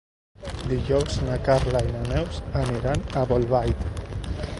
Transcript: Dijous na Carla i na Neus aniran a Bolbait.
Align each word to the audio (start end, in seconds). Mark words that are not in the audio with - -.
Dijous 0.69 1.17
na 1.27 1.35
Carla 1.47 1.81
i 1.89 1.93
na 1.97 2.01
Neus 2.07 2.39
aniran 2.63 3.05
a 3.13 3.25
Bolbait. 3.33 3.85